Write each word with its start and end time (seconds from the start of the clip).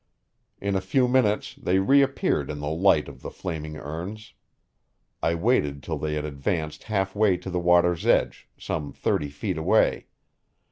In 0.59 0.75
a 0.75 0.81
few 0.81 1.07
minutes 1.07 1.53
they 1.53 1.77
reappeared 1.77 2.49
in 2.49 2.57
the 2.59 2.71
light 2.71 3.07
of 3.07 3.21
the 3.21 3.29
flaming 3.29 3.77
urns. 3.77 4.33
I 5.21 5.35
waited 5.35 5.83
till 5.83 5.99
they 5.99 6.15
had 6.15 6.25
advanced 6.25 6.85
half 6.85 7.13
way 7.13 7.37
to 7.37 7.51
the 7.51 7.59
water's 7.59 8.07
edge, 8.07 8.49
some 8.57 8.93
thirty 8.93 9.29
feet 9.29 9.59
away. 9.59 10.07